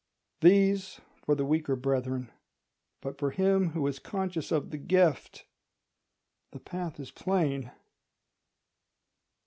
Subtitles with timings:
[0.39, 2.31] These for the weaker brethren:
[3.01, 5.45] but for him who is conscious of the Gift,
[6.49, 7.69] the path is plain.